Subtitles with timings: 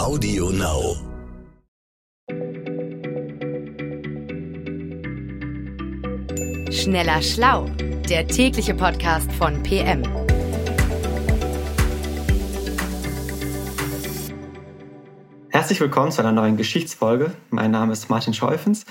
[0.00, 0.96] Audio Now.
[6.70, 7.66] Schneller Schlau,
[8.08, 10.02] der tägliche Podcast von PM.
[15.50, 17.34] Herzlich willkommen zu einer neuen Geschichtsfolge.
[17.50, 18.86] Mein Name ist Martin Scheufens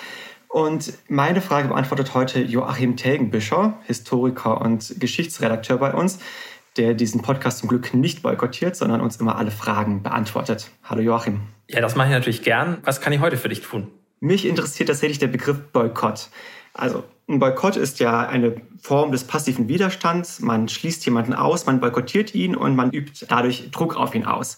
[0.48, 6.20] und meine Frage beantwortet heute Joachim Telgenbischer, Historiker und Geschichtsredakteur bei uns,
[6.80, 10.72] der diesen Podcast zum Glück nicht boykottiert, sondern uns immer alle Fragen beantwortet.
[10.84, 11.42] Hallo Joachim.
[11.68, 12.78] Ja, das mache ich natürlich gern.
[12.84, 13.90] Was kann ich heute für dich tun?
[14.22, 16.30] Mich interessiert tatsächlich der Begriff Boykott.
[16.74, 20.40] Also ein Boykott ist ja eine Form des passiven Widerstands.
[20.40, 24.58] Man schließt jemanden aus, man boykottiert ihn und man übt dadurch Druck auf ihn aus.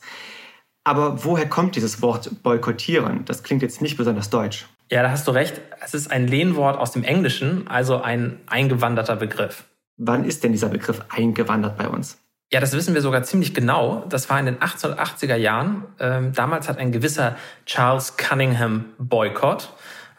[0.83, 3.25] Aber woher kommt dieses Wort boykottieren?
[3.25, 4.67] Das klingt jetzt nicht besonders deutsch.
[4.91, 5.59] Ja, da hast du recht.
[5.83, 9.65] Es ist ein Lehnwort aus dem Englischen, also ein eingewanderter Begriff.
[9.97, 12.20] Wann ist denn dieser Begriff eingewandert bei uns?
[12.53, 14.05] Ja, das wissen wir sogar ziemlich genau.
[14.09, 15.85] Das war in den 1880er Jahren.
[15.99, 19.73] Ähm, damals hat ein gewisser Charles Cunningham Boycott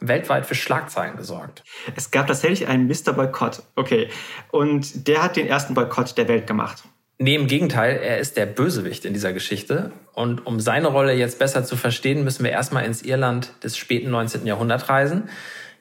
[0.08, 1.62] weltweit für Schlagzeilen gesorgt.
[1.94, 3.12] Es gab tatsächlich einen Mr.
[3.12, 3.62] Boykott.
[3.76, 4.08] Okay.
[4.50, 6.82] Und der hat den ersten Boykott der Welt gemacht.
[7.18, 9.92] Nee, im Gegenteil, er ist der Bösewicht in dieser Geschichte.
[10.12, 14.10] Und um seine Rolle jetzt besser zu verstehen, müssen wir erstmal ins Irland des späten
[14.10, 14.44] 19.
[14.44, 15.28] Jahrhunderts reisen.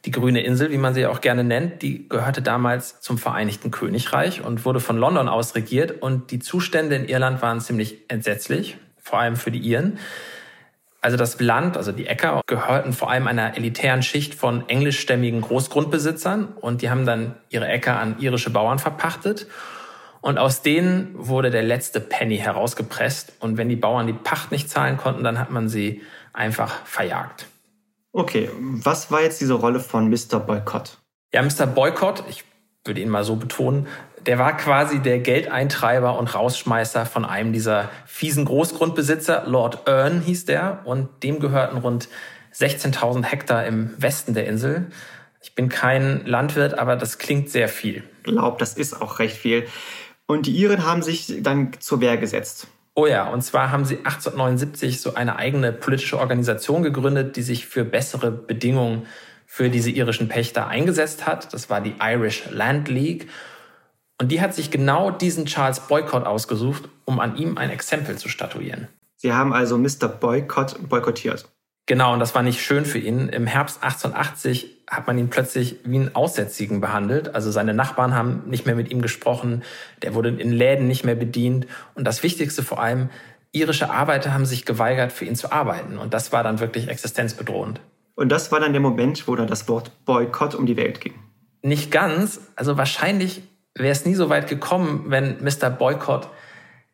[0.05, 4.44] Die grüne Insel, wie man sie auch gerne nennt, die gehörte damals zum Vereinigten Königreich
[4.44, 6.02] und wurde von London aus regiert.
[6.02, 9.99] Und die Zustände in Irland waren ziemlich entsetzlich, vor allem für die Iren.
[11.02, 16.45] Also das Land, also die Äcker, gehörten vor allem einer elitären Schicht von englischstämmigen Großgrundbesitzern
[16.47, 19.47] und die haben dann ihre Äcker an irische Bauern verpachtet.
[20.22, 23.33] Und aus denen wurde der letzte Penny herausgepresst.
[23.39, 27.47] Und wenn die Bauern die Pacht nicht zahlen konnten, dann hat man sie einfach verjagt.
[28.14, 30.40] Okay, was war jetzt diese Rolle von Mr.
[30.40, 30.98] Boycott?
[31.34, 31.66] Ja, Mr.
[31.66, 32.44] Boycott, ich
[32.84, 33.88] würde ihn mal so betonen,
[34.26, 39.44] der war quasi der Geldeintreiber und Rausschmeißer von einem dieser fiesen Großgrundbesitzer.
[39.48, 42.08] Lord Erne hieß der und dem gehörten rund
[42.53, 44.88] 16.000 Hektar im Westen der Insel.
[45.42, 48.03] Ich bin kein Landwirt, aber das klingt sehr viel.
[48.18, 49.66] Ich glaube, das ist auch recht viel.
[50.28, 52.68] Und die Iren haben sich dann zur Wehr gesetzt.
[53.01, 57.66] Oh ja, und zwar haben sie 1879 so eine eigene politische Organisation gegründet, die sich
[57.66, 59.07] für bessere Bedingungen
[59.47, 61.51] für diese irischen Pächter eingesetzt hat.
[61.51, 63.28] Das war die Irish Land League.
[64.19, 68.29] Und die hat sich genau diesen Charles Boycott ausgesucht, um an ihm ein Exempel zu
[68.29, 68.88] statuieren.
[69.16, 70.07] Sie haben also Mr.
[70.07, 71.50] Boycott boykottiert.
[71.88, 73.29] Genau, und das war nicht schön für ihn.
[73.29, 77.34] Im Herbst 1880 hat man ihn plötzlich wie einen Aussätzigen behandelt.
[77.34, 79.63] Also seine Nachbarn haben nicht mehr mit ihm gesprochen,
[80.02, 81.66] der wurde in Läden nicht mehr bedient.
[81.96, 83.09] Und das Wichtigste vor allem,
[83.53, 85.97] irische Arbeiter haben sich geweigert, für ihn zu arbeiten.
[85.97, 87.79] Und das war dann wirklich existenzbedrohend.
[88.16, 91.13] Und das war dann der Moment, wo dann das Wort Boykott um die Welt ging.
[91.62, 92.41] Nicht ganz.
[92.58, 95.69] Also wahrscheinlich wäre es nie so weit gekommen, wenn Mr.
[95.69, 96.28] Boycott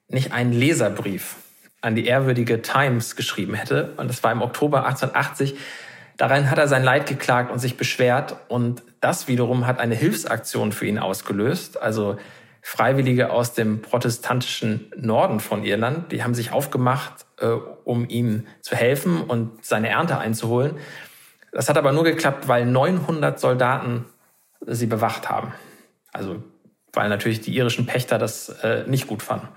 [0.07, 1.35] nicht einen Leserbrief
[1.81, 3.93] an die ehrwürdige Times geschrieben hätte.
[3.97, 5.55] Und das war im Oktober 1880.
[6.17, 8.35] Darin hat er sein Leid geklagt und sich beschwert.
[8.47, 11.79] Und das wiederum hat eine Hilfsaktion für ihn ausgelöst.
[11.81, 12.17] Also
[12.61, 17.47] Freiwillige aus dem protestantischen Norden von Irland, die haben sich aufgemacht, äh,
[17.85, 20.75] um ihm zu helfen und seine Ernte einzuholen.
[21.53, 24.05] Das hat aber nur geklappt, weil 900 Soldaten
[24.65, 25.53] sie bewacht haben.
[26.11, 26.43] Also
[26.93, 29.47] weil natürlich die irischen Pächter das äh, nicht gut fanden.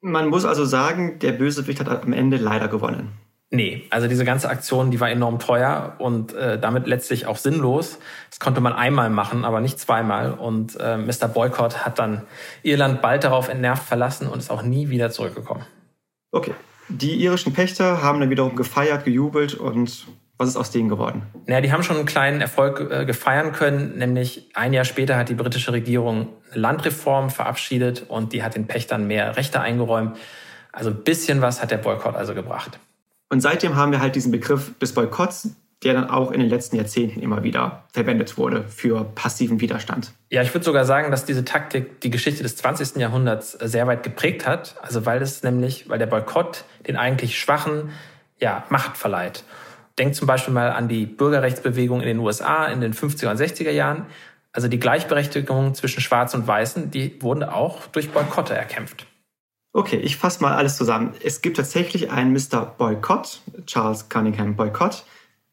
[0.00, 3.12] Man muss also sagen, der Bösewicht hat am Ende leider gewonnen.
[3.50, 7.98] Nee, also diese ganze Aktion, die war enorm teuer und äh, damit letztlich auch sinnlos.
[8.28, 10.32] Das konnte man einmal machen, aber nicht zweimal.
[10.32, 11.28] Und äh, Mr.
[11.28, 12.22] Boycott hat dann
[12.62, 15.64] Irland bald darauf entnervt verlassen und ist auch nie wieder zurückgekommen.
[16.30, 16.52] Okay.
[16.90, 21.22] Die irischen Pächter haben dann wiederum gefeiert, gejubelt und was ist aus denen geworden?
[21.46, 25.30] Naja, die haben schon einen kleinen Erfolg äh, gefeiern können, nämlich ein Jahr später hat
[25.30, 30.16] die britische Regierung eine Landreform verabschiedet und die hat den Pächtern mehr Rechte eingeräumt.
[30.70, 32.78] Also ein bisschen was hat der Boykott also gebracht.
[33.28, 35.50] Und seitdem haben wir halt diesen Begriff des Boykotts,
[35.84, 40.12] der dann auch in den letzten Jahrzehnten immer wieder verwendet wurde für passiven Widerstand.
[40.30, 42.96] Ja, ich würde sogar sagen, dass diese Taktik die Geschichte des 20.
[42.96, 44.76] Jahrhunderts sehr weit geprägt hat.
[44.82, 47.90] Also weil es nämlich, weil der Boykott den eigentlich Schwachen
[48.40, 49.44] ja, Macht verleiht.
[49.98, 53.70] Denkt zum Beispiel mal an die Bürgerrechtsbewegung in den USA in den 50er und 60er
[53.70, 54.06] Jahren.
[54.52, 59.06] Also die Gleichberechtigung zwischen Schwarz und Weißen, die wurden auch durch Boykotte erkämpft.
[59.78, 61.14] Okay, ich fasse mal alles zusammen.
[61.22, 62.74] Es gibt tatsächlich einen Mr.
[62.76, 65.04] Boycott, Charles Cunningham Boycott,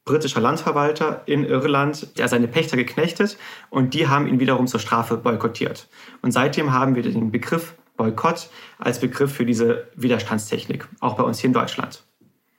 [0.03, 3.37] britischer Landverwalter in Irland, der seine Pächter geknechtet
[3.69, 5.87] und die haben ihn wiederum zur Strafe boykottiert.
[6.23, 8.49] Und seitdem haben wir den Begriff Boykott
[8.79, 12.03] als Begriff für diese Widerstandstechnik, auch bei uns hier in Deutschland.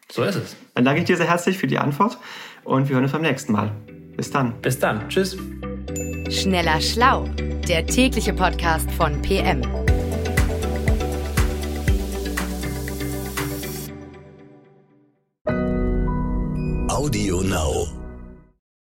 [0.08, 0.54] So ist es.
[0.76, 2.16] Dann danke ich dir sehr herzlich für die Antwort
[2.62, 3.72] und wir hören uns beim nächsten Mal.
[4.16, 4.54] Bis dann.
[4.62, 5.08] Bis dann.
[5.08, 5.36] Tschüss.
[6.30, 7.28] Schneller Schlau,
[7.68, 9.85] der tägliche Podcast von PM.